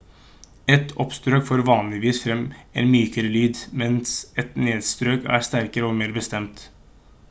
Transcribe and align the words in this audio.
et 0.75 0.93
oppstrøk 1.03 1.45
får 1.49 1.61
vanligvis 1.67 2.21
frem 2.23 2.41
en 2.83 2.89
mykere 2.95 3.31
lyd 3.37 3.61
mens 3.83 4.15
et 4.45 4.57
nedstrøk 4.69 5.33
er 5.37 5.49
sterkere 5.51 5.91
og 5.93 5.99
mer 6.01 6.17
bestemt 6.23 6.67